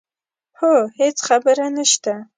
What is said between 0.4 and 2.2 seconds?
هو هېڅ خبره نه شته.